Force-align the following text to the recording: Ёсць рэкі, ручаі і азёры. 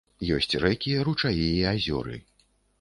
Ёсць 0.35 0.55
рэкі, 0.63 0.95
ручаі 1.09 1.45
і 1.45 1.61
азёры. 1.75 2.19